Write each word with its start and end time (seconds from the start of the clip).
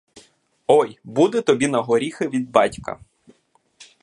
Ой 0.67 0.99
буде 1.03 1.41
тобі 1.41 1.67
на 1.67 1.79
горіхи 1.81 2.27
від 2.27 2.51
батька! 2.51 2.99